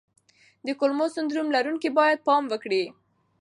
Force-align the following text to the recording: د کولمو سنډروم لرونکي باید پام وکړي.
د 0.65 0.67
کولمو 0.79 1.05
سنډروم 1.15 1.47
لرونکي 1.55 1.89
باید 1.99 2.25
پام 2.27 2.43
وکړي. 2.51 2.83